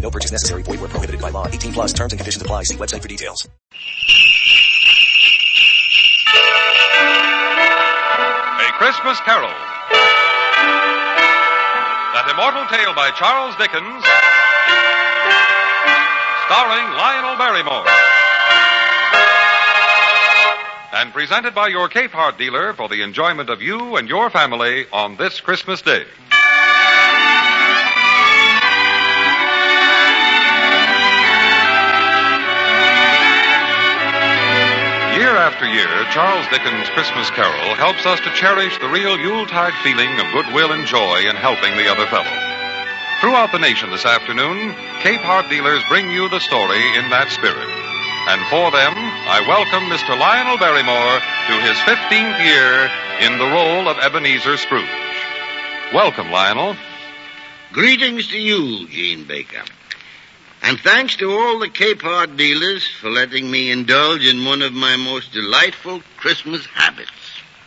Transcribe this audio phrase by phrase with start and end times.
[0.00, 0.62] No purchase necessary.
[0.62, 1.46] Void where prohibited by law.
[1.46, 2.62] 18 plus terms and conditions apply.
[2.62, 3.46] See website for details.
[8.58, 9.52] A Christmas Carol.
[12.14, 14.02] That immortal tale by Charles Dickens,
[16.46, 17.86] starring Lionel Barrymore.
[20.92, 25.16] And presented by your Capehart dealer for the enjoyment of you and your family on
[25.16, 26.04] this Christmas Day.
[35.58, 40.30] After year, Charles Dickens' Christmas Carol helps us to cherish the real Yuletide feeling of
[40.30, 42.30] goodwill and joy in helping the other fellow.
[43.20, 44.70] Throughout the nation this afternoon,
[45.02, 47.66] Capehart dealers bring you the story in that spirit.
[48.30, 50.14] And for them, I welcome Mr.
[50.14, 51.18] Lionel Barrymore
[51.50, 52.86] to his 15th year
[53.26, 54.86] in the role of Ebenezer Scrooge.
[55.92, 56.76] Welcome, Lionel.
[57.72, 59.64] Greetings to you, Gene Baker.
[60.62, 64.96] And thanks to all the Capehart dealers for letting me indulge in one of my
[64.96, 67.10] most delightful Christmas habits.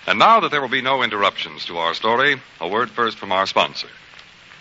[0.08, 3.32] And now that there will be no interruptions to our story, a word first from
[3.32, 3.88] our sponsor.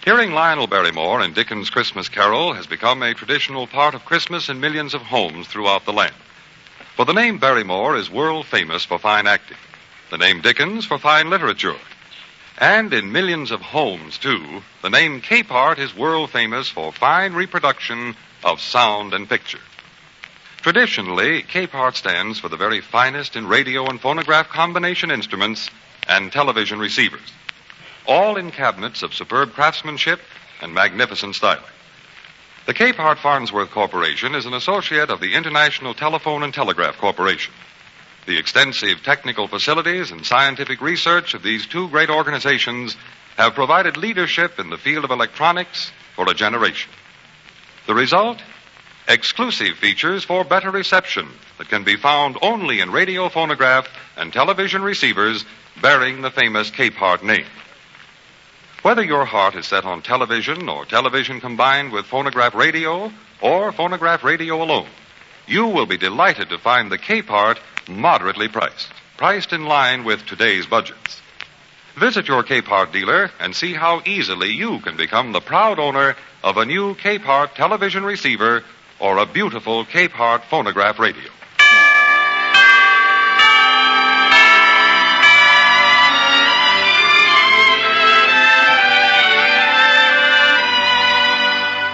[0.04, 4.60] Hearing Lionel Barrymore in Dickens' Christmas Carol has become a traditional part of Christmas in
[4.60, 6.14] millions of homes throughout the land.
[6.96, 9.58] For the name Barrymore is world famous for fine acting,
[10.10, 11.76] the name Dickens for fine literature.
[12.60, 18.14] And in millions of homes, too, the name Capehart is world famous for fine reproduction
[18.44, 19.60] of sound and picture.
[20.58, 25.70] Traditionally, Capehart stands for the very finest in radio and phonograph combination instruments
[26.06, 27.32] and television receivers,
[28.06, 30.20] all in cabinets of superb craftsmanship
[30.60, 31.64] and magnificent styling.
[32.66, 37.54] The Capehart Farnsworth Corporation is an associate of the International Telephone and Telegraph Corporation.
[38.26, 42.96] The extensive technical facilities and scientific research of these two great organizations
[43.36, 46.90] have provided leadership in the field of electronics for a generation.
[47.86, 48.38] The result?
[49.08, 54.82] Exclusive features for better reception that can be found only in radio phonograph and television
[54.82, 55.44] receivers
[55.80, 57.46] bearing the famous Capehart name.
[58.82, 63.10] Whether your heart is set on television or television combined with phonograph radio
[63.40, 64.88] or phonograph radio alone,
[65.50, 70.64] you will be delighted to find the Capehart moderately priced, priced in line with today's
[70.64, 71.20] budgets.
[71.96, 76.56] Visit your Capehart dealer and see how easily you can become the proud owner of
[76.56, 78.62] a new Capehart television receiver
[79.00, 81.30] or a beautiful Capehart phonograph radio.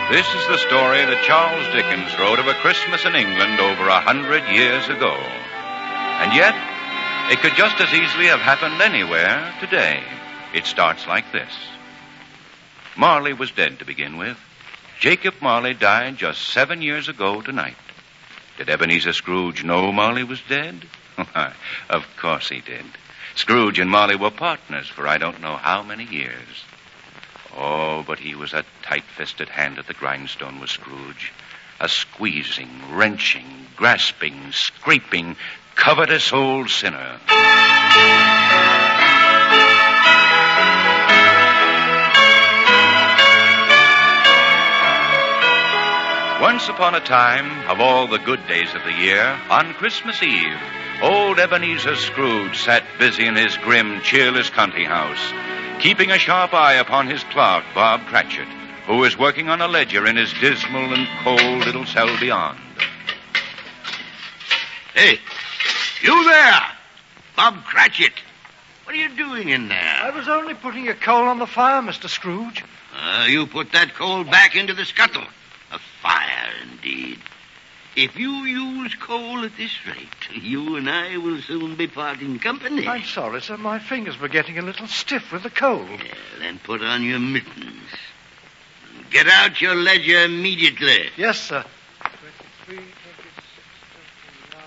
[0.09, 4.01] This is the story that Charles Dickens wrote of a Christmas in England over a
[4.01, 5.11] hundred years ago.
[5.11, 6.55] And yet,
[7.33, 10.05] it could just as easily have happened anywhere today.
[10.55, 11.51] It starts like this.
[12.97, 14.39] Marley was dead to begin with.
[15.01, 17.77] Jacob Marley died just seven years ago tonight.
[18.59, 20.87] Did Ebenezer Scrooge know Marley was dead?
[21.91, 22.87] of course he did.
[23.35, 26.65] Scrooge and Marley were partners for I don't know how many years.
[27.57, 31.33] Oh, but he was a tight-fisted hand at the grindstone, was Scrooge.
[31.81, 33.47] A squeezing, wrenching,
[33.77, 35.37] grasping, scraping,
[35.75, 37.19] covetous old sinner.
[46.41, 50.59] Once upon a time, of all the good days of the year, on Christmas Eve,
[51.03, 55.33] old Ebenezer Scrooge sat busy in his grim, cheerless country house,
[55.81, 58.49] keeping a sharp eye upon his clerk, Bob Cratchit,
[58.87, 62.59] who was working on a ledger in his dismal and cold little cell beyond.
[64.95, 65.19] Hey,
[66.03, 66.63] you there!
[67.37, 68.13] Bob Cratchit.
[68.85, 69.99] What are you doing in there?
[70.03, 72.09] I was only putting a coal on the fire, Mr.
[72.09, 72.65] Scrooge.
[72.97, 75.25] Uh, you put that coal back into the scuttle.
[75.73, 77.19] A fire, indeed.
[77.97, 82.87] If you use coal at this rate, you and I will soon be parting company.
[82.87, 83.57] I'm sorry, sir.
[83.57, 85.89] My fingers were getting a little stiff with the cold.
[85.89, 87.89] Yeah, then put on your mittens.
[89.11, 91.09] Get out your ledger immediately.
[91.17, 91.65] Yes, sir.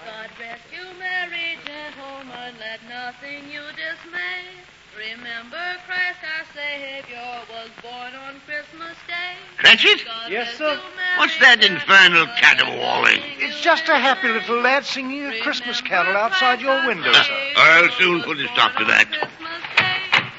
[0.05, 4.68] God rest you, merry gentlemen, let nothing you dismay.
[4.97, 9.35] Remember Christ our Savior was born on Christmas Day.
[9.57, 10.05] Cratchit?
[10.05, 10.79] God Yes, sir.
[11.17, 13.21] What's that infernal caterwauling?
[13.39, 17.53] It's just a happy little lad singing a Christmas carol outside your window, sir.
[17.55, 19.07] I'll soon put a stop to that.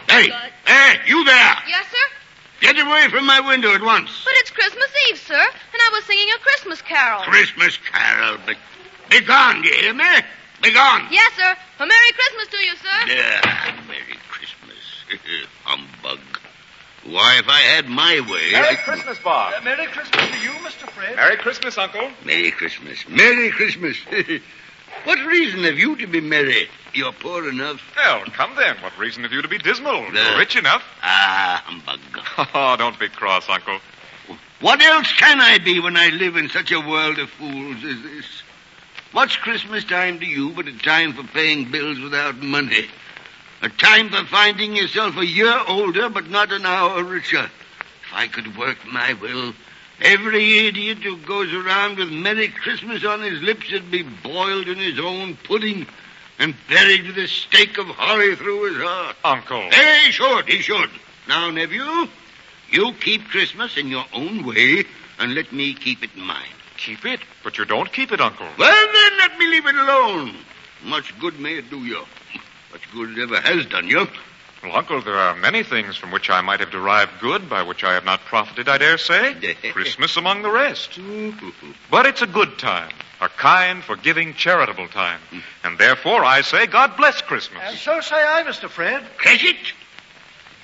[0.08, 1.56] Hey, God- hey, you there!
[1.68, 2.16] Yes, sir?
[2.60, 4.10] Get away from my window at once.
[4.24, 7.22] But it's Christmas Eve, sir, and I was singing a Christmas carol.
[7.22, 8.38] Christmas carol.
[8.46, 8.54] Be,
[9.08, 10.04] be gone, do you hear me?
[10.62, 11.06] Be gone.
[11.10, 11.56] Yes, sir.
[11.78, 13.14] A Merry Christmas to you, sir.
[13.16, 14.29] Yeah, Merry Christmas.
[15.64, 16.20] Humbug.
[17.04, 18.50] Why, if I had my way.
[18.54, 19.54] I Merry could- Christmas, Bob.
[19.56, 20.88] Uh, Merry Christmas to you, Mr.
[20.90, 21.16] Fred.
[21.16, 22.10] Merry Christmas, Uncle.
[22.24, 23.08] Merry Christmas.
[23.08, 23.96] Merry Christmas.
[25.04, 26.68] what reason have you to be merry?
[26.92, 27.80] You're poor enough.
[27.96, 28.76] Well, come then.
[28.82, 29.94] What reason have you to be dismal?
[29.94, 30.82] Uh, You're rich enough.
[31.02, 32.00] Ah, humbug.
[32.54, 33.78] Oh, don't be cross, Uncle.
[34.60, 38.02] What else can I be when I live in such a world of fools as
[38.02, 38.42] this?
[39.12, 42.86] What's Christmas time to you but a time for paying bills without money?
[43.62, 47.44] A time for finding yourself a year older but not an hour richer.
[47.44, 49.52] If I could work my will,
[50.00, 54.78] every idiot who goes around with Merry Christmas on his lips would be boiled in
[54.78, 55.86] his own pudding
[56.38, 59.16] and buried with a stake of holly through his heart.
[59.24, 59.68] Uncle.
[59.70, 60.90] He should, he should.
[61.28, 62.08] Now, nephew,
[62.70, 64.84] you keep Christmas in your own way
[65.18, 66.54] and let me keep it in mine.
[66.78, 68.48] Keep it, but you don't keep it, Uncle.
[68.56, 70.34] Well, then, let me leave it alone.
[70.82, 72.06] Much good may it do you.
[72.90, 74.06] Much good it ever has done you.
[74.62, 77.82] Well, Uncle, there are many things from which I might have derived good by which
[77.82, 79.54] I have not profited, I dare say.
[79.72, 80.98] Christmas among the rest.
[81.90, 85.20] But it's a good time, a kind, forgiving, charitable time.
[85.64, 87.62] And therefore I say, God bless Christmas.
[87.64, 88.68] And so say I, Mr.
[88.68, 89.02] Fred.
[89.16, 89.56] Cratchit,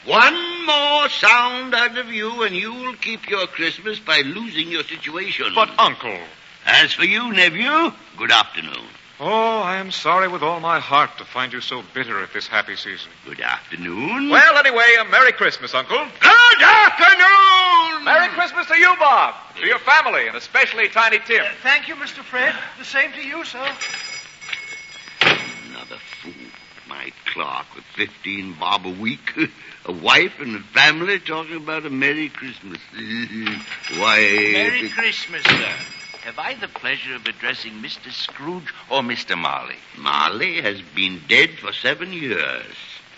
[0.05, 5.53] one more sound out of you and you'll keep your Christmas by losing your situation.
[5.55, 6.19] But, Uncle.
[6.67, 8.85] As for you, nephew, good afternoon.
[9.19, 12.47] Oh, I am sorry with all my heart to find you so bitter at this
[12.47, 13.11] happy season.
[13.25, 14.29] Good afternoon.
[14.29, 15.97] Well, anyway, a Merry Christmas, Uncle.
[16.21, 18.05] good afternoon!
[18.05, 19.35] Merry Christmas to you, Bob.
[19.59, 21.41] To your family, and especially Tiny Tim.
[21.47, 22.23] Uh, thank you, Mr.
[22.23, 22.55] Fred.
[22.79, 23.67] The same to you, sir.
[25.71, 26.33] Another fool.
[26.87, 29.33] My clerk with 15 bob a week.
[29.89, 32.81] A wife and a family talking about a Merry Christmas.
[33.97, 34.19] Why...
[34.53, 35.73] Merry Christmas, sir.
[36.27, 38.11] Have I the pleasure of addressing Mr.
[38.11, 39.39] Scrooge or Mr.
[39.39, 39.77] Marley?
[39.97, 42.75] Marley has been dead for seven years.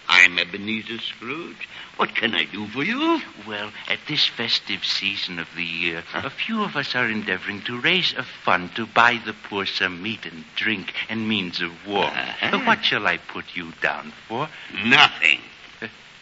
[0.07, 1.67] I'm Ebenezer Scrooge.
[1.97, 3.23] What can I do for you?
[3.47, 7.81] Well, at this festive season of the year, a few of us are endeavoring to
[7.81, 12.13] raise a fund to buy the poor some meat and drink and means of warmth.
[12.15, 12.59] Uh-huh.
[12.67, 14.51] What shall I put you down for?
[14.85, 15.41] Nothing.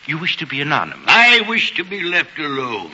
[0.07, 1.09] You wish to be anonymous?
[1.09, 2.93] I wish to be left alone.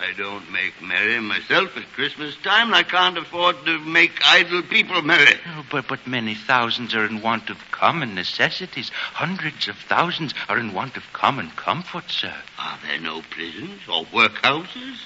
[0.00, 4.62] I don't make merry myself at Christmas time, and I can't afford to make idle
[4.62, 5.34] people merry.
[5.46, 8.90] Oh, but, but many thousands are in want of common necessities.
[8.90, 12.34] Hundreds of thousands are in want of common comfort, sir.
[12.58, 14.98] Are there no prisons or workhouses?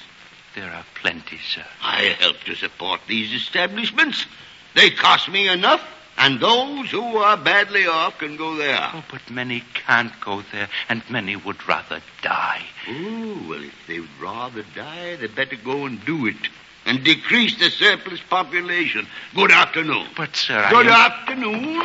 [0.55, 1.65] There are plenty, sir.
[1.83, 4.27] I help to support these establishments.
[4.75, 5.83] They cost me enough,
[6.19, 8.79] and those who are badly off can go there.
[8.95, 12.63] Oh, but many can't go there, and many would rather die.
[12.89, 16.37] Oh, well, if they'd rather die, they'd better go and do it.
[16.85, 19.07] And decrease the surplus population.
[19.37, 20.09] Good afternoon.
[20.17, 21.05] But, sir, Good I.
[21.07, 21.83] am- afternoon.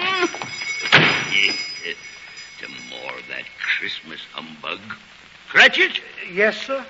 [2.60, 3.44] Some more of that
[3.78, 4.80] Christmas humbug.
[5.50, 6.02] Cratchit,
[6.34, 6.84] Yes, sir.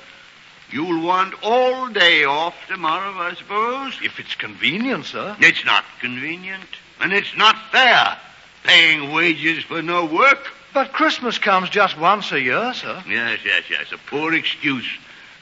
[0.72, 3.94] you'll want all day off tomorrow, I suppose?
[4.02, 5.36] If it's convenient, sir.
[5.42, 6.66] It's not convenient,
[7.02, 8.18] and it's not fair.
[8.64, 10.40] Paying wages for no work.
[10.74, 13.02] But Christmas comes just once a year, sir.
[13.08, 13.92] Yes, yes, yes.
[13.92, 14.88] A poor excuse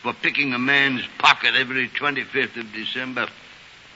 [0.02, 3.28] for picking a man's pocket every 25th of December.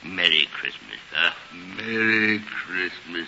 [0.04, 1.32] Merry Christmas, sir.
[1.78, 3.28] Merry Christmas.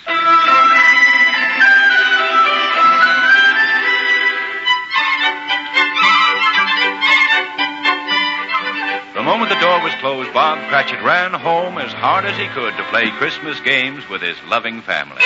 [9.21, 12.75] The moment the door was closed, Bob Cratchit ran home as hard as he could
[12.75, 15.21] to play Christmas games with his loving family.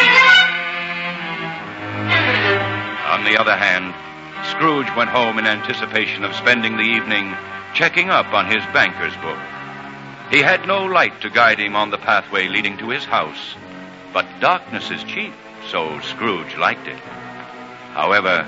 [3.07, 3.95] On the other hand,
[4.47, 7.37] Scrooge went home in anticipation of spending the evening
[7.73, 9.39] checking up on his banker's book.
[10.29, 13.55] He had no light to guide him on the pathway leading to his house,
[14.11, 15.33] but darkness is cheap,
[15.69, 16.99] so Scrooge liked it.
[17.93, 18.45] However,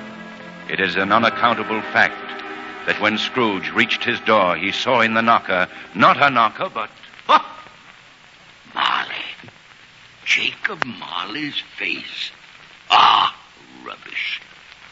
[0.69, 2.26] it is an unaccountable fact
[2.87, 6.89] that when Scrooge reached his door, he saw in the knocker not a knocker, but
[7.27, 7.39] Ma!
[10.25, 12.31] Jacob Marley's face.
[12.89, 13.35] Ah,
[13.85, 14.41] rubbish.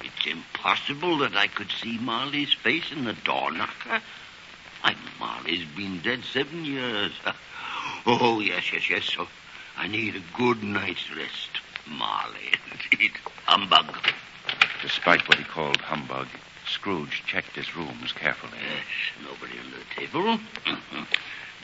[0.01, 4.01] It's impossible that I could see Marley's face in the door knocker.
[4.81, 7.11] Why, Marley's been dead seven years.
[8.07, 9.03] Oh, yes, yes, yes.
[9.05, 9.27] So
[9.77, 11.49] I need a good night's rest.
[11.87, 12.51] Marley,
[12.91, 13.11] indeed.
[13.45, 13.95] Humbug.
[14.81, 16.27] Despite what he called humbug,
[16.67, 18.57] Scrooge checked his rooms carefully.
[18.57, 20.39] Yes, nobody under the table.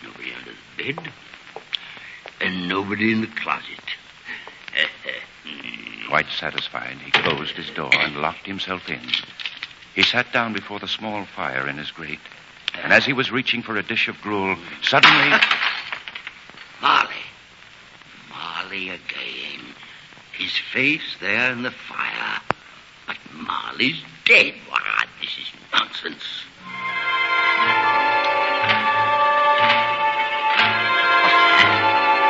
[0.04, 1.12] nobody under the bed.
[2.40, 3.80] And nobody in the closet.
[6.08, 9.02] Quite satisfied, he closed his door and locked himself in.
[9.96, 12.20] He sat down before the small fire in his grate,
[12.82, 15.38] and as he was reaching for a dish of gruel, suddenly.
[16.82, 17.14] Marley.
[18.30, 19.66] Marley again.
[20.38, 22.42] His face there in the fire.
[23.06, 24.54] But Marley's dead.
[24.70, 24.80] Why,
[25.22, 26.24] this is nonsense.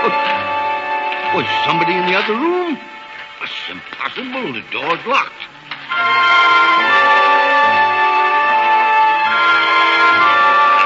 [0.03, 0.11] Oh,
[1.35, 2.77] Was somebody in the other room?
[3.43, 4.53] It's impossible.
[4.53, 5.31] The door's locked.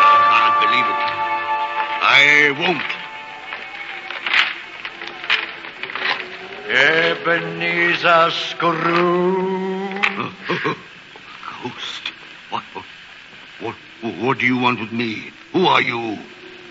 [0.07, 0.99] I can't believe it.
[2.05, 2.91] I won't.
[6.69, 9.55] Ebenezer Scrooge.
[11.63, 12.11] Ghost.
[13.59, 13.75] What,
[14.11, 15.31] what, do you want with me?
[15.53, 16.17] Who are you?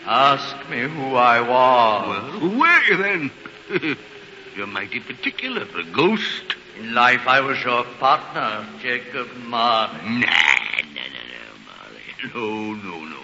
[0.07, 2.09] Ask me who I was.
[2.09, 3.31] Well, who were you then?
[4.57, 6.57] You're mighty particular for a ghost.
[6.79, 9.99] In life, I was your partner, Jacob Marley.
[10.05, 12.35] Nah, no, no, no, Marley.
[12.35, 13.19] No, no, no.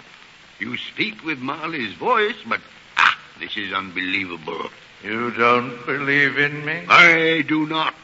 [0.59, 2.61] You speak with Marley's voice, but
[2.97, 4.69] ah, this is unbelievable.
[5.03, 6.85] You don't believe in me?
[6.87, 7.95] I do not.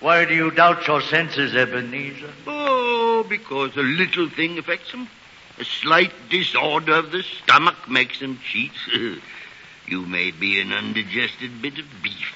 [0.00, 2.30] Why do you doubt your senses, Ebenezer?
[2.46, 5.08] Oh, because a little thing affects them.
[5.58, 8.72] A slight disorder of the stomach makes them cheat.
[9.86, 12.34] you may be an undigested bit of beef,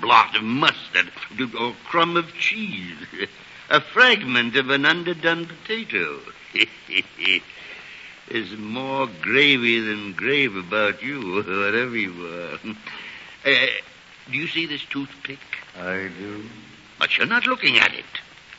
[0.00, 1.10] blot of mustard,
[1.58, 2.96] or crumb of cheese,
[3.70, 6.20] a fragment of an underdone potato.
[8.28, 12.58] There's more gravy than grave about you, whatever you are.
[13.44, 13.66] Uh,
[14.30, 15.38] do you see this toothpick?
[15.78, 16.44] I do.
[16.98, 18.04] But you're not looking at it.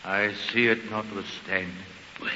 [0.03, 1.75] I see it notwithstanding.
[2.19, 2.31] Well,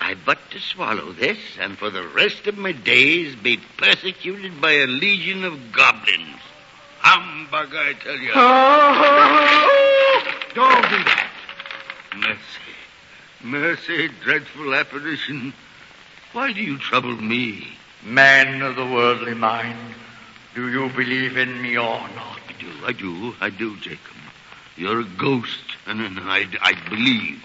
[0.00, 4.72] I've but to swallow this, and for the rest of my days be persecuted by
[4.72, 6.40] a legion of goblins.
[7.00, 8.32] Humbug, I tell you.
[10.54, 11.30] Don't do that.
[12.16, 12.40] Mercy.
[13.42, 15.52] Mercy, dreadful apparition.
[16.32, 17.68] Why do you trouble me?
[18.02, 19.94] Man of the worldly mind,
[20.54, 22.40] do you believe in me or not?
[22.48, 24.16] I do, I do, I do, Jacob.
[24.76, 27.42] You're a ghost, and, and I, I believe.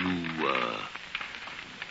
[0.00, 0.78] You, uh,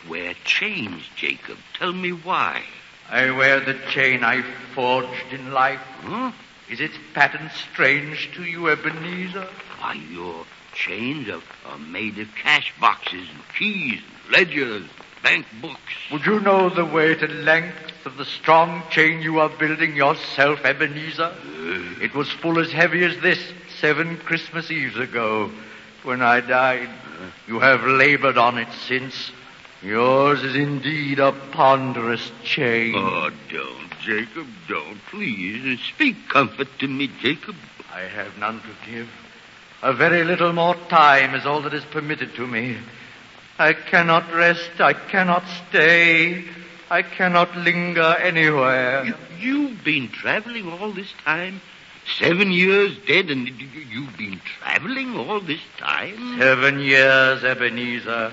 [0.08, 1.58] wear chains, Jacob.
[1.78, 2.62] Tell me why.
[3.08, 4.42] I wear the chain I
[4.74, 5.80] forged in life.
[6.02, 6.32] Huh?
[6.68, 9.48] Is its pattern strange to you, Ebenezer?
[9.78, 14.86] Why, your chains are, are made of cash boxes and keys and ledgers,
[15.22, 15.94] bank books.
[16.12, 20.64] Would you know the weight and length of the strong chain you are building yourself,
[20.64, 21.32] Ebenezer?
[22.00, 23.40] It was full as heavy as this
[23.80, 25.50] seven Christmas Eves ago
[26.02, 26.88] when I died.
[27.46, 29.32] You have labored on it since.
[29.82, 32.94] Yours is indeed a ponderous chain.
[32.96, 34.98] Oh, don't, Jacob, don't.
[35.10, 37.56] Please, speak comfort to me, Jacob.
[37.92, 39.08] I have none to give.
[39.82, 42.76] A very little more time is all that is permitted to me.
[43.58, 44.80] I cannot rest.
[44.80, 46.44] I cannot stay.
[46.90, 49.04] I cannot linger anywhere.
[49.04, 51.62] You, you've been traveling all this time?
[52.18, 56.38] Seven years dead, and you've been traveling all this time?
[56.38, 58.32] Seven years, Ebenezer.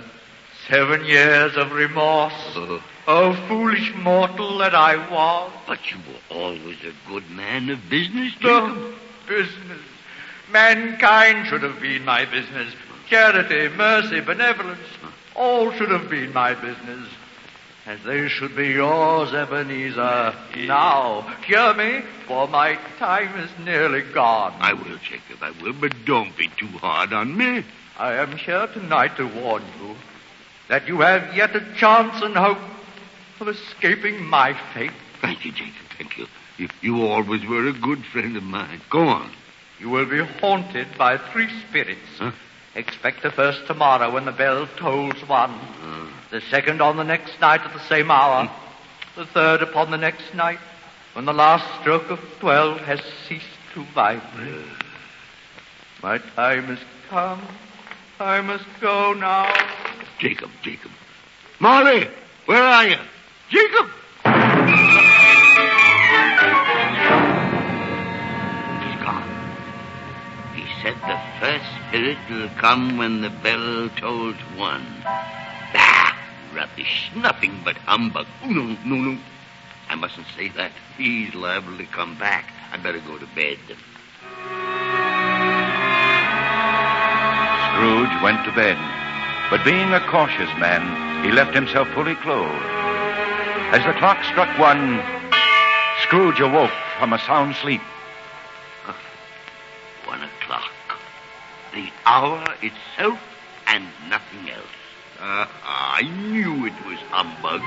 [0.70, 2.34] Seven years of remorse.
[2.56, 5.52] Uh, oh, foolish mortal that I was.
[5.66, 8.76] But you were always a good man of business, Jacob.
[8.76, 8.94] No,
[9.28, 9.82] business.
[10.52, 12.74] Mankind should have been my business.
[13.10, 14.80] Charity, mercy, benevolence,
[15.36, 17.08] all should have been my business.
[17.88, 20.36] As they should be yours, Ebenezer.
[20.58, 24.54] Now, hear me, for my time is nearly gone.
[24.60, 27.64] I will, Jacob, I will, but don't be too hard on me.
[27.98, 29.96] I am here tonight to warn you
[30.68, 32.58] that you have yet a chance and hope
[33.40, 34.92] of escaping my fate.
[35.22, 36.28] Thank you, Jacob, thank you.
[36.58, 38.82] You, you always were a good friend of mine.
[38.90, 39.32] Go on.
[39.80, 42.02] You will be haunted by three spirits.
[42.20, 42.32] Huh?
[42.76, 45.52] Expect the first tomorrow when the bell tolls one.
[45.52, 49.20] Uh, the second on the next night at the same hour, hmm.
[49.20, 50.60] the third upon the next night,
[51.14, 54.66] when the last stroke of twelve has ceased to vibrate.
[56.04, 56.80] My time has
[57.10, 57.42] come.
[58.20, 59.54] I must go now.
[60.20, 60.92] Jacob, Jacob.
[61.60, 62.08] Marley,
[62.46, 62.98] where are you?
[63.50, 63.88] Jacob!
[68.84, 69.30] He's gone.
[70.56, 74.86] He said the first spirit will come when the bell tolls one.
[76.54, 77.12] Rubbish.
[77.16, 78.28] Nothing but humbug.
[78.46, 79.18] No, no, no.
[79.90, 80.72] I mustn't say that.
[80.98, 82.52] He's liable to come back.
[82.72, 83.58] I'd better go to bed.
[87.78, 88.78] Scrooge went to bed,
[89.52, 92.52] but being a cautious man, he left himself fully clothed.
[93.72, 95.00] As the clock struck one,
[96.02, 97.82] Scrooge awoke from a sound sleep.
[100.06, 100.72] One o'clock.
[101.74, 103.20] The hour itself
[103.68, 104.77] and nothing else.
[105.20, 107.62] Uh, I knew it was humbug.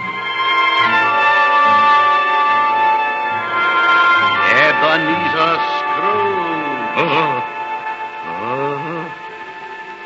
[4.54, 6.90] Ebenezer Scrooge.
[6.96, 7.42] Oh.
[8.26, 9.12] Oh.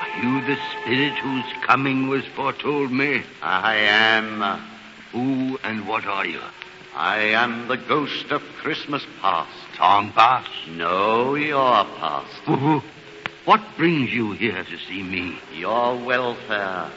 [0.00, 3.22] Are you the spirit whose coming was foretold me?
[3.42, 4.62] I am.
[5.12, 6.40] Who and what are you?
[6.96, 9.50] I am the ghost of Christmas past.
[9.74, 10.48] Tom past?
[10.70, 12.40] No, your past.
[12.46, 12.82] Oh.
[13.44, 15.38] What brings you here to see me?
[15.54, 16.90] Your welfare.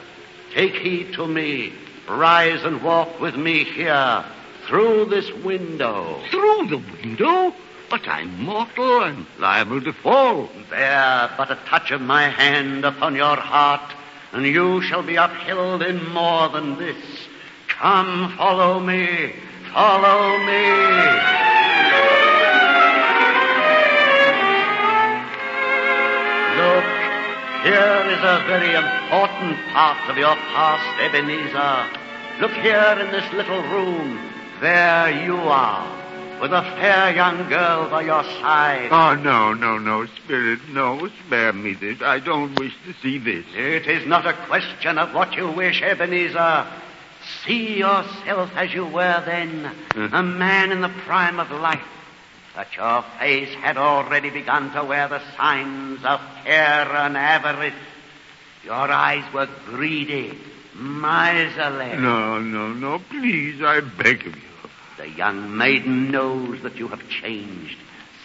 [0.54, 1.72] Take heed to me.
[2.08, 4.24] Rise and walk with me here,
[4.66, 6.20] through this window.
[6.30, 7.54] Through the window?
[7.90, 10.48] But I'm mortal and liable to fall.
[10.70, 13.94] There, but a touch of my hand upon your heart,
[14.32, 17.02] and you shall be upheld in more than this.
[17.68, 19.34] Come, follow me.
[19.72, 21.57] Follow me.
[27.62, 31.98] Here is a very important part of your past, Ebenezer.
[32.40, 34.18] Look here in this little room.
[34.60, 38.88] There you are, with a fair young girl by your side.
[38.92, 41.08] Oh, no, no, no, Spirit, no.
[41.26, 42.00] Spare me this.
[42.00, 43.44] I don't wish to see this.
[43.54, 46.66] It is not a question of what you wish, Ebenezer.
[47.44, 50.08] See yourself as you were then, uh-huh.
[50.12, 51.82] a man in the prime of life.
[52.58, 57.72] But your face had already begun to wear the signs of care and avarice.
[58.64, 60.36] Your eyes were greedy,
[60.74, 61.96] miserly.
[62.02, 62.98] No, no, no.
[63.10, 64.42] Please, I beg of you.
[64.96, 67.78] The young maiden knows that you have changed.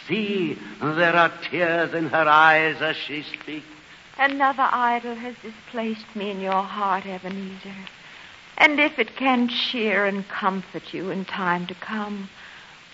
[0.07, 3.67] See, there are tears in her eyes as she speaks.
[4.17, 7.75] Another idol has displaced me in your heart, Ebenezer.
[8.57, 12.29] And if it can cheer and comfort you in time to come,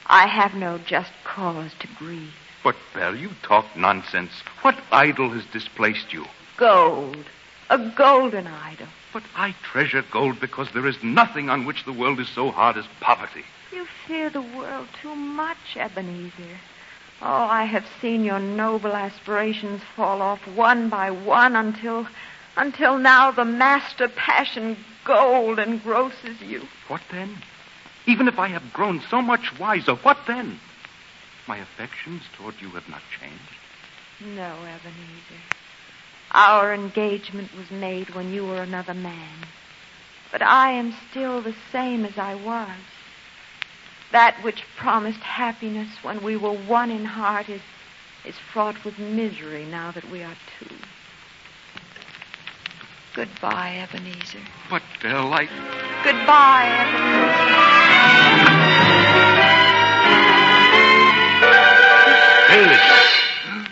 [0.09, 2.33] I have no just cause to grieve.
[2.63, 4.31] But, Belle, you talk nonsense.
[4.63, 6.25] What idol has displaced you?
[6.57, 7.25] Gold.
[7.69, 8.87] A golden idol.
[9.13, 12.75] But I treasure gold because there is nothing on which the world is so hard
[12.75, 13.43] as poverty.
[13.71, 16.57] You fear the world too much, Ebenezer.
[17.21, 22.07] Oh, I have seen your noble aspirations fall off one by one until,
[22.57, 26.67] until now the master passion gold engrosses you.
[26.87, 27.37] What then?
[28.05, 30.59] Even if I have grown so much wiser, what then?
[31.47, 34.35] My affections toward you have not changed.
[34.35, 35.41] No, Ebenezer.
[36.31, 39.47] Our engagement was made when you were another man.
[40.31, 42.77] But I am still the same as I was.
[44.11, 47.61] That which promised happiness when we were one in heart is,
[48.25, 50.75] is fraught with misery now that we are two.
[53.15, 54.39] Goodbye, Ebenezer.
[54.69, 55.47] But, Belle, I.
[56.03, 57.75] Goodbye,
[62.49, 63.09] Phyllis,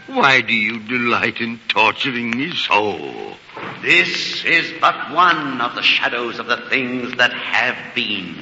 [0.07, 3.35] why do you delight in torturing me so?
[3.81, 8.35] This is but one of the shadows of the things that have been.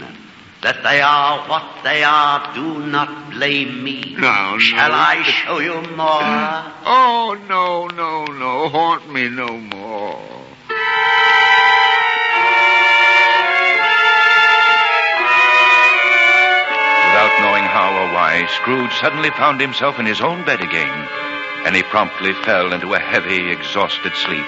[0.62, 4.16] That they are what they are, do not blame me.
[4.18, 4.60] No, no.
[4.60, 6.66] Shall I show you more?
[6.86, 8.70] Oh, no, no, no.
[8.70, 10.36] Haunt me no more.
[17.76, 21.08] How or why, Scrooge suddenly found himself in his own bed again,
[21.66, 24.46] and he promptly fell into a heavy, exhausted sleep.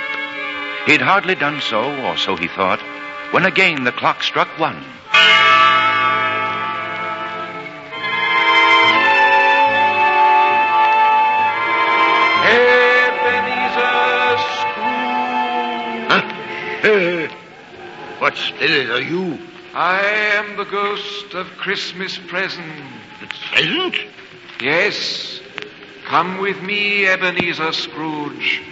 [0.86, 2.80] He'd hardly done so, or so he thought,
[3.32, 4.82] when again the clock struck one.
[12.48, 14.38] Hey, Ebenezer
[14.80, 15.68] Scrooge.
[16.13, 17.28] Huh?
[18.20, 19.38] what spirit are you?
[19.80, 20.02] I
[20.34, 22.66] am the ghost of Christmas present.
[23.52, 23.96] Present?
[24.60, 25.40] Yes.
[26.06, 28.63] Come with me, Ebenezer Scrooge.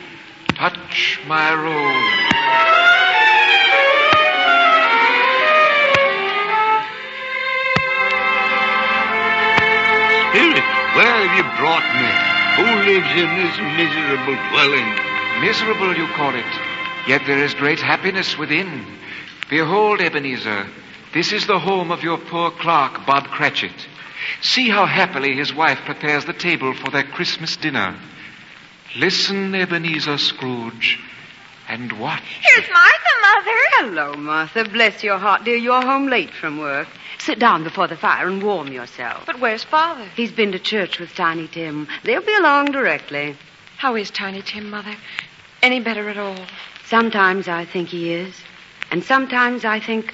[0.55, 2.25] Touch my robe.
[10.33, 10.65] Spirit,
[10.95, 12.09] where have you brought me?
[12.57, 14.89] Who lives in this miserable dwelling?
[15.39, 17.07] Miserable, you call it.
[17.07, 18.87] Yet there is great happiness within.
[19.51, 20.65] Behold, Ebenezer,
[21.15, 23.87] this is the home of your poor clerk, Bob Cratchit.
[24.41, 27.97] See how happily his wife prepares the table for their Christmas dinner.
[28.97, 30.99] Listen, Ebenezer Scrooge,
[31.67, 32.21] and watch.
[32.41, 33.57] Here's Martha, Mother.
[33.77, 34.65] Hello, Martha.
[34.65, 35.55] Bless your heart, dear.
[35.55, 36.87] You're home late from work.
[37.17, 39.25] Sit down before the fire and warm yourself.
[39.25, 40.05] But where's Father?
[40.15, 41.87] He's been to church with Tiny Tim.
[42.03, 43.35] They'll be along directly.
[43.77, 44.95] How is Tiny Tim, Mother?
[45.63, 46.45] Any better at all?
[46.85, 48.35] Sometimes I think he is.
[48.91, 50.13] And sometimes I think,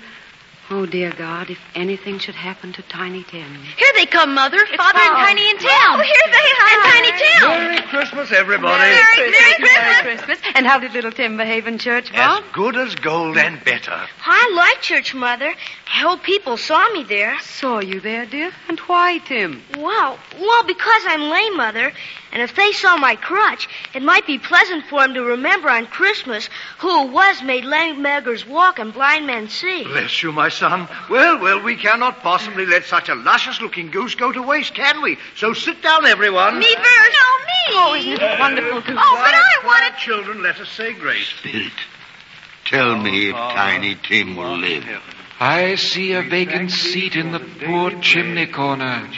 [0.72, 3.54] oh, dear God, if anything should happen to Tiny Tim.
[3.78, 4.58] Here they come, Mother.
[4.78, 5.70] Father and Tiny and Tim.
[5.72, 6.72] Oh, here they are.
[6.72, 7.50] And Tiny Tim.
[7.50, 8.78] Merry Christmas, everybody.
[8.78, 9.70] Merry Christmas.
[9.74, 10.40] Merry Christmas.
[10.56, 12.44] And how did little Tim behave in church, Bob?
[12.44, 14.00] As good as gold and better.
[14.26, 15.54] I like church, Mother.
[15.94, 17.38] I hope people saw me there.
[17.42, 18.52] Saw you there, dear?
[18.70, 19.62] And why, Tim?
[19.78, 21.92] Well, well, because I'm lame, Mother.
[22.32, 25.86] And if they saw my crutch, it might be pleasant for them to remember on
[25.86, 29.84] Christmas who it was made lame beggars walk and blind men see.
[29.84, 30.61] Bless you, my son.
[30.62, 35.18] Well, well, we cannot possibly let such a luscious-looking goose go to waste, can we?
[35.36, 36.60] So sit down, everyone.
[36.60, 36.88] Me first.
[36.88, 37.52] No, me.
[37.70, 38.92] Oh, isn't it wonderful to...
[38.92, 40.00] Oh, but I want to...
[40.00, 41.28] Children, let us say grace.
[41.40, 41.72] Spirit,
[42.66, 44.84] tell me if oh, Tiny Tim oh, will live.
[44.88, 45.02] Oh,
[45.40, 49.10] I see a vacant seat in the poor chimney corner,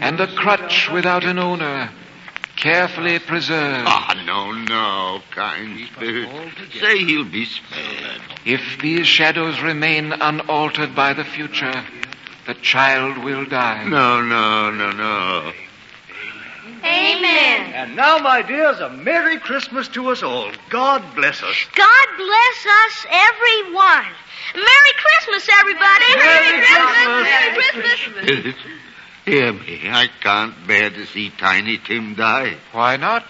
[0.00, 1.90] and a crutch without an owner,
[2.58, 3.86] carefully preserved.
[3.86, 6.28] Ah, no, no, kind spirit.
[6.78, 8.20] Say he'll be spared.
[8.44, 11.84] If these shadows remain unaltered by the future,
[12.46, 13.84] the child will die.
[13.84, 15.52] No, no, no, no.
[16.84, 17.72] Amen.
[17.72, 20.50] And now, my dears, a Merry Christmas to us all.
[20.70, 21.56] God bless us.
[21.74, 24.06] God bless us, everyone.
[24.54, 26.04] Merry Christmas, everybody.
[26.16, 28.22] Merry Christmas.
[28.24, 28.54] Merry Christmas.
[29.28, 29.90] Spirit, hear me.
[29.90, 32.56] I can't bear to see Tiny Tim die.
[32.72, 33.24] Why not?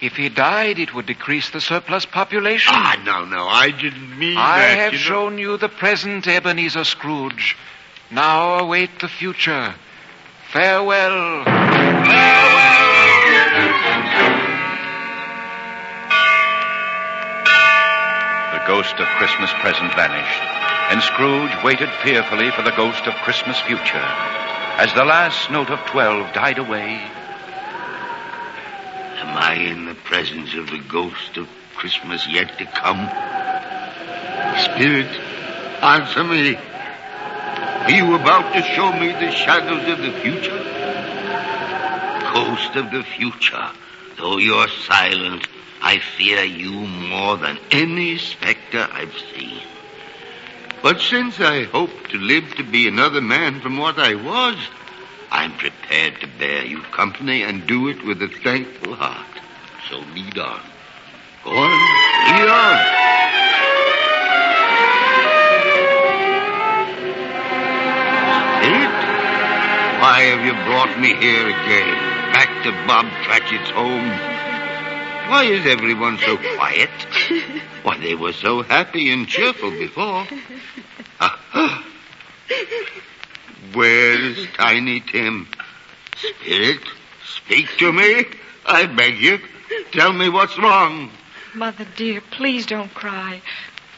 [0.00, 2.74] If he died, it would decrease the surplus population.
[2.76, 4.78] Ah, no, no, I didn't mean I that.
[4.78, 5.04] have you know.
[5.04, 7.56] shown you the present, Ebenezer Scrooge.
[8.10, 9.74] Now await the future.
[10.52, 11.44] Farewell.
[11.44, 12.64] Farewell.
[18.52, 20.42] The ghost of Christmas present vanished,
[20.92, 24.04] and Scrooge waited fearfully for the ghost of Christmas future.
[24.76, 27.00] As the last note of twelve died away,
[29.20, 33.08] Am I in the presence of the ghost of Christmas yet to come?
[34.64, 35.06] Spirit,
[35.80, 36.56] answer me.
[36.56, 40.58] Are you about to show me the shadows of the future?
[42.34, 43.70] Ghost of the future,
[44.18, 45.46] though you're silent,
[45.82, 49.62] I fear you more than any specter I've seen.
[50.84, 54.54] But since I hope to live to be another man from what I was,
[55.30, 59.24] I'm prepared to bear you company and do it with a thankful heart.
[59.88, 60.60] So lead on.
[61.42, 61.70] Go on,
[62.36, 63.04] lead on.
[70.04, 71.94] Why have you brought me here again?
[72.34, 74.33] Back to Bob Cratchit's home?
[75.28, 76.90] Why is everyone so quiet?
[77.82, 80.26] Why, they were so happy and cheerful before.
[81.20, 81.84] Ah,
[83.72, 85.48] Where is Tiny Tim?
[86.16, 86.80] Spirit,
[87.26, 88.24] speak to me.
[88.66, 89.38] I beg you.
[89.92, 91.10] Tell me what's wrong.
[91.54, 93.40] Mother, dear, please don't cry.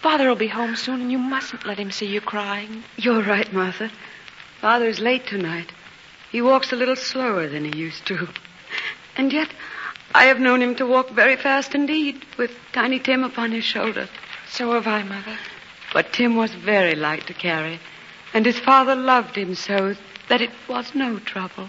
[0.03, 2.85] Father will be home soon, and you mustn't let him see you crying.
[2.97, 3.91] You're right, Martha.
[4.61, 5.73] Father's late tonight.
[6.31, 8.29] He walks a little slower than he used to.
[9.17, 9.49] And yet,
[10.15, 14.09] I have known him to walk very fast indeed, with Tiny Tim upon his shoulder.
[14.49, 15.39] So have I, Mother.
[15.93, 17.81] But Tim was very light to carry,
[18.33, 19.95] and his father loved him so
[20.29, 21.69] that it was no trouble.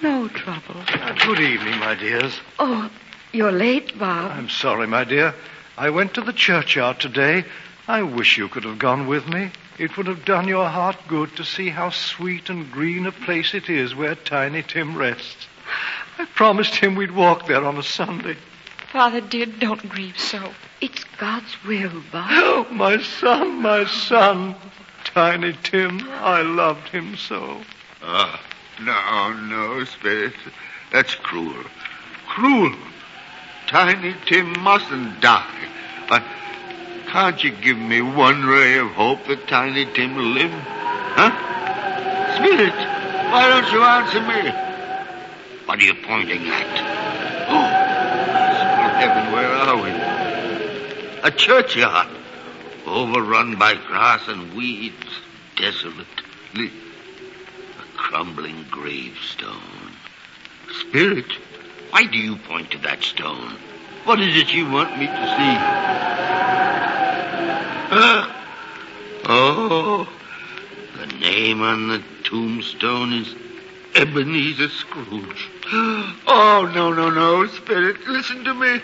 [0.00, 0.76] No trouble.
[0.86, 2.38] Uh, Good evening, my dears.
[2.58, 2.90] Oh,
[3.32, 4.30] you're late, Bob.
[4.30, 5.34] I'm sorry, my dear.
[5.76, 7.44] I went to the churchyard today.
[7.86, 9.50] I wish you could have gone with me.
[9.78, 13.54] It would have done your heart good to see how sweet and green a place
[13.54, 15.46] it is where Tiny Tim rests.
[16.18, 18.36] I promised him we'd walk there on a Sunday.
[18.92, 20.52] Father, dear, don't grieve so.
[20.80, 22.28] It's God's will, Bob.
[22.30, 24.56] Oh, my son, my son.
[25.04, 27.60] Tiny Tim, I loved him so.
[28.02, 28.40] Ah,
[28.80, 30.34] no, no, Spirit.
[30.92, 31.64] That's cruel.
[32.26, 32.74] Cruel.
[33.68, 35.68] Tiny Tim mustn't die.
[36.08, 36.24] But
[37.06, 40.52] can't you give me one ray of hope that Tiny Tim will live?
[40.52, 42.36] Huh?
[42.36, 42.74] Spirit,
[43.30, 44.67] why don't you answer me?
[45.68, 46.66] What are you pointing at?
[47.50, 47.68] Oh,
[48.96, 49.90] heaven, where are we?
[51.22, 52.08] A churchyard,
[52.86, 55.20] overrun by grass and weeds,
[55.56, 56.06] desolate,
[56.56, 56.70] a
[57.98, 59.92] crumbling gravestone.
[60.72, 61.30] Spirit,
[61.90, 63.54] why do you point to that stone?
[64.04, 65.56] What is it you want me to see?
[67.90, 68.46] Ah,
[69.26, 70.08] oh,
[70.96, 73.34] the name on the tombstone is
[73.94, 75.50] Ebenezer Scrooge.
[75.70, 78.06] Oh, no, no, no, Spirit.
[78.06, 78.80] Listen to me.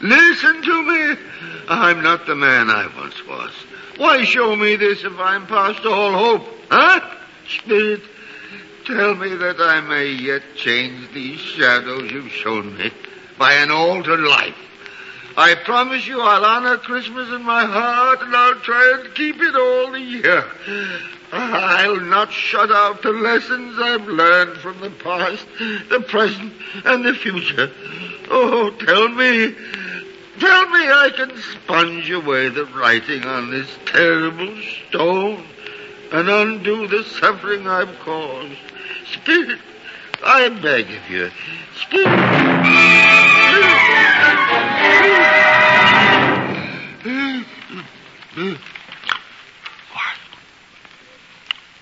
[0.00, 1.20] Listen to me.
[1.68, 3.52] I'm not the man I once was.
[3.96, 6.46] Why show me this if I'm past all hope?
[6.70, 7.00] Huh?
[7.48, 8.02] Spirit,
[8.84, 12.90] tell me that I may yet change these shadows you've shown me
[13.38, 14.56] by an altered life.
[15.36, 19.54] I promise you I'll honor Christmas in my heart and I'll try and keep it
[19.54, 20.44] all the year.
[21.36, 25.46] I'll not shut out the lessons I've learned from the past,
[25.90, 26.52] the present,
[26.84, 27.70] and the future.
[28.30, 29.54] Oh, tell me,
[30.38, 34.56] tell me I can sponge away the writing on this terrible
[34.88, 35.44] stone
[36.12, 38.58] and undo the suffering I've caused.
[39.12, 39.58] Spirit,
[40.22, 41.30] I beg of you,
[41.80, 42.08] Spirit.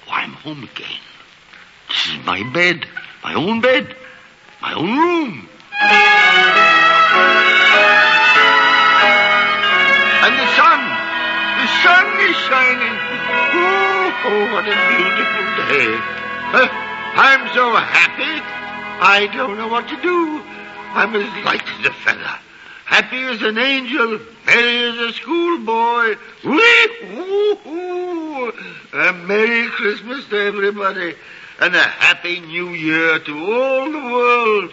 [0.06, 1.00] Why, I'm home again.
[1.88, 2.84] This is my bed,
[3.22, 3.94] my own bed,
[4.60, 5.48] my own room.
[10.22, 10.80] And the sun,
[11.62, 12.96] the sun is shining.
[13.54, 15.94] Oh, oh what a beautiful day.
[16.58, 16.68] Uh,
[17.14, 18.42] I'm so happy,
[19.00, 20.42] I don't know what to do.
[20.94, 22.38] I'm as light as a feather.
[22.92, 26.14] Happy as an angel, merry as a schoolboy.
[26.44, 27.72] Wee-hoo-hoo.
[28.92, 31.14] A Merry Christmas to everybody,
[31.60, 34.72] and a Happy New Year to all the world.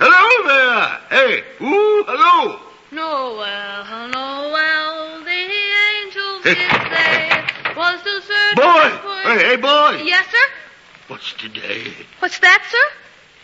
[0.00, 0.98] Hello there!
[1.08, 2.58] Hey, ooh, hello!
[2.90, 5.30] Noel, Noel, the
[6.02, 7.44] angels did say
[7.76, 8.90] was to search Boy!
[9.22, 10.02] Hey, hey, boy!
[10.04, 10.48] Yes, sir?
[11.06, 11.94] What's today?
[12.18, 12.86] What's that, sir?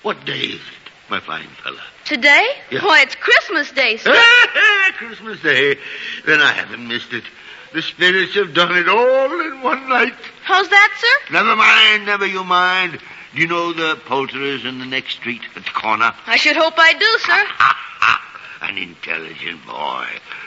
[0.02, 1.80] What day is it, my fine fella?
[2.04, 2.46] Today?
[2.70, 2.84] Yeah.
[2.84, 4.14] Why, it's Christmas Day, sir.
[4.94, 5.76] Christmas Day.
[6.24, 7.24] Then I haven't missed it.
[7.72, 10.14] The spirits have done it all in one night.
[10.44, 11.32] How's that, sir?
[11.32, 12.98] Never mind, never you mind.
[13.34, 16.14] Do you know the poulterers in the next street at the corner?
[16.26, 18.68] I should hope I do, sir.
[18.70, 20.06] An intelligent boy.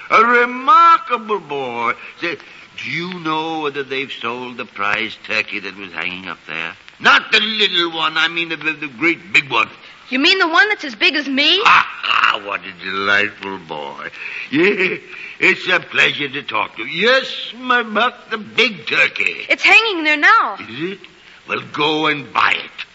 [0.09, 1.93] A remarkable boy.
[2.19, 2.37] Say,
[2.77, 6.75] do you know whether they've sold the prize turkey that was hanging up there?
[6.99, 9.69] Not the little one, I mean the, the, the great big one.
[10.09, 11.61] You mean the one that's as big as me?
[11.65, 14.09] Ah, what a delightful boy.
[14.51, 14.97] Yeah,
[15.39, 16.85] it's a pleasure to talk to.
[16.85, 19.45] Yes, my buck, the big turkey.
[19.49, 20.55] It's hanging there now.
[20.55, 20.99] Is it?
[21.47, 22.85] Well, go and buy it.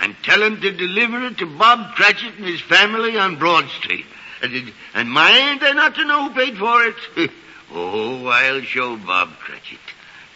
[0.00, 4.06] And tell him to deliver it to Bob Cratchit and his family on Broad Street.
[4.42, 7.30] And, and mind, they're not to know who paid for it.
[7.72, 9.78] oh, I'll show Bob Cratchit.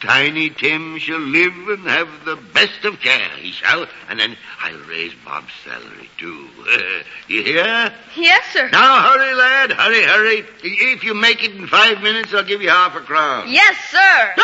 [0.01, 3.87] Tiny Tim shall live and have the best of care, he shall.
[4.09, 6.49] And then I'll raise Bob's salary, too.
[7.29, 7.93] you hear?
[8.17, 8.71] Yes, sir.
[8.73, 9.73] Now, hurry, lad.
[9.73, 10.45] Hurry, hurry.
[10.63, 13.51] If you make it in five minutes, I'll give you half a crown.
[13.51, 14.35] Yes, sir.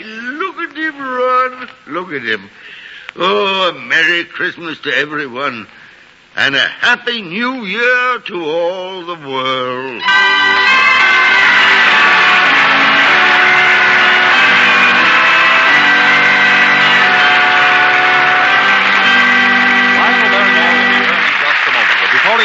[0.04, 1.68] Look at him run.
[1.88, 2.48] Look at him.
[3.16, 5.66] Oh, a Merry Christmas to everyone.
[6.36, 10.02] And a Happy New Year to all the world.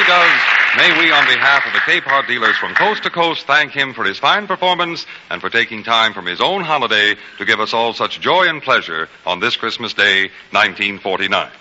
[0.06, 0.42] Does,
[0.78, 4.04] may we, on behalf of the Capehart dealers from coast to coast, thank him for
[4.04, 7.94] his fine performance and for taking time from his own holiday to give us all
[7.94, 11.52] such joy and pleasure on this Christmas Day, 1949.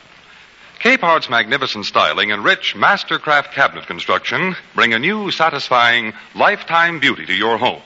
[0.80, 7.34] Capehart's magnificent styling and rich mastercraft cabinet construction bring a new, satisfying, lifetime beauty to
[7.34, 7.80] your home.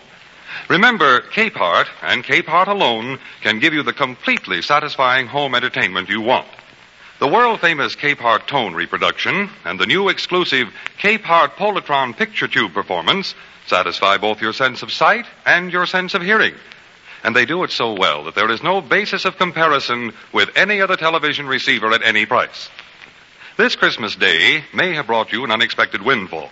[0.68, 6.48] Remember, Capehart and Capehart alone can give you the completely satisfying home entertainment you want.
[7.20, 13.34] The world famous Capehart tone reproduction and the new exclusive Capehart Polatron picture tube performance
[13.66, 16.54] satisfy both your sense of sight and your sense of hearing.
[17.22, 20.80] And they do it so well that there is no basis of comparison with any
[20.80, 22.70] other television receiver at any price.
[23.58, 26.48] This Christmas Day may have brought you an unexpected windfall.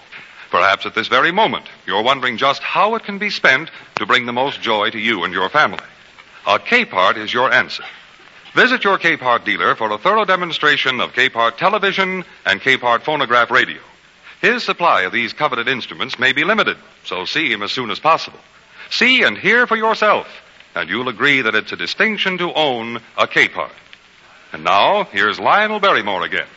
[0.50, 4.26] Perhaps at this very moment, you're wondering just how it can be spent to bring
[4.26, 5.80] the most joy to you and your family.
[6.46, 7.84] A Capehart is your answer.
[8.58, 13.78] Visit your Capehart dealer for a thorough demonstration of Capehart television and Capehart phonograph radio.
[14.40, 18.00] His supply of these coveted instruments may be limited, so see him as soon as
[18.00, 18.40] possible.
[18.90, 20.26] See and hear for yourself,
[20.74, 23.70] and you'll agree that it's a distinction to own a Capehart.
[24.52, 26.48] And now, here's Lionel Barrymore again.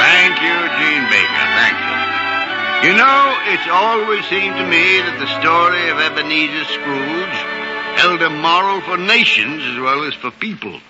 [0.00, 1.46] Thank you, Gene Baker.
[1.60, 2.88] Thank you.
[2.88, 7.53] You know, it's always seemed to me that the story of Ebenezer Scrooge
[7.96, 10.80] held a moral for nations as well as for people.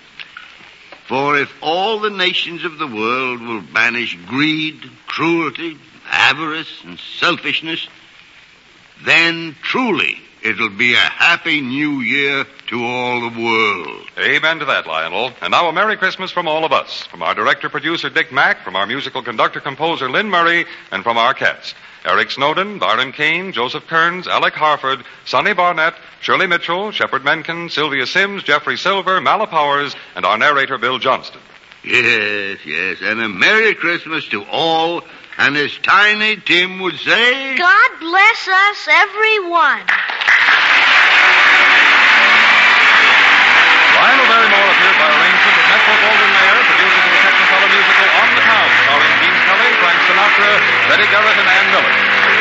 [1.06, 7.86] For if all the nations of the world will banish greed, cruelty, avarice, and selfishness,
[9.04, 14.06] then truly it'll be a happy new year to all the world.
[14.18, 15.32] Amen to that, Lionel.
[15.40, 17.06] And now a Merry Christmas from all of us.
[17.06, 21.18] From our director producer Dick Mack, from our musical conductor composer Lynn Murray, and from
[21.18, 21.74] our cast.
[22.04, 28.06] Eric Snowden, Byron Kane, Joseph Kearns, Alec Harford, Sonny Barnett, Shirley Mitchell, Shepard Menken, Sylvia
[28.06, 31.40] Sims, Jeffrey Silver, Mala Powers, and our narrator Bill Johnston.
[31.82, 35.02] Yes, yes, and a Merry Christmas to all,
[35.38, 39.84] and as Tiny Tim would say, God bless us, everyone.
[43.94, 48.28] Lionel Barrymore appeared by arrangement of Metro Goldwyn Mayer, producer of the Technicolor musical On
[48.34, 50.52] the Town, starring Gene Kelly, Frank Sinatra,
[51.10, 51.94] Garrett, and Ann Miller.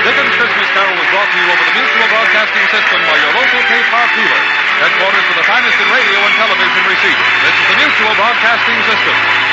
[0.04, 3.62] Dickens' Christmas Carol was brought to you over the Mutual Broadcasting System by your local
[3.68, 4.42] Capehart dealer,
[4.84, 7.30] headquarters for the finest in radio and television receiving.
[7.44, 9.53] This is the Mutual Broadcasting System.